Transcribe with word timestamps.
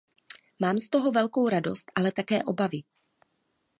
Mám 0.59 0.79
z 0.79 0.89
toho 0.89 1.11
velkou 1.11 1.49
radost, 1.49 1.91
ale 1.95 2.11
také 2.11 2.43
obavy. 2.43 2.81